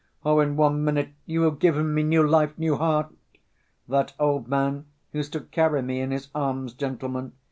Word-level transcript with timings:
Oh, 0.25 0.39
in 0.39 0.55
one 0.57 0.83
minute 0.83 1.11
you 1.27 1.43
have 1.43 1.59
given 1.59 1.93
me 1.93 2.01
new 2.01 2.27
life, 2.27 2.57
new 2.57 2.75
heart!... 2.75 3.13
That 3.87 4.15
old 4.19 4.47
man 4.47 4.87
used 5.13 5.31
to 5.33 5.41
carry 5.41 5.83
me 5.83 5.99
in 6.01 6.09
his 6.09 6.29
arms, 6.33 6.73
gentlemen. 6.73 7.33